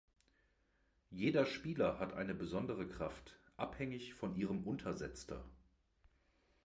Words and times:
Jeder 1.11 1.45
Spieler 1.45 1.99
hat 1.99 2.11
eine 2.13 2.33
besondere 2.33 2.87
Kraft, 2.87 3.37
abhängig 3.55 4.15
von 4.15 4.35
ihrem 4.35 4.63
Untersetzter. 4.63 5.45